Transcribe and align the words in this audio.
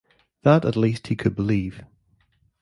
That 0.41 0.65
at 0.65 0.75
least 0.75 1.05
he 1.09 1.15
could 1.15 1.35
believe. 1.35 1.83